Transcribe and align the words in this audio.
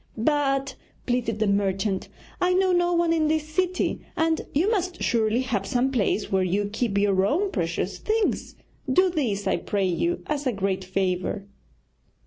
'But,' 0.17 0.73
pleaded 1.05 1.37
the 1.37 1.45
merchant, 1.45 2.09
'I 2.41 2.53
know 2.55 2.71
no 2.71 2.91
one 2.91 3.13
in 3.13 3.27
this 3.27 3.47
city, 3.47 4.01
and 4.17 4.41
you 4.51 4.67
must 4.71 5.03
surely 5.03 5.41
have 5.41 5.67
some 5.67 5.91
place 5.91 6.31
where 6.31 6.41
you 6.41 6.65
keep 6.73 6.97
your 6.97 7.23
own 7.23 7.51
precious 7.51 7.99
things. 7.99 8.55
Do 8.91 9.11
this, 9.11 9.45
I 9.45 9.57
pray 9.57 9.85
you, 9.85 10.23
as 10.25 10.47
a 10.47 10.53
great 10.53 10.83
favour.' 10.83 11.45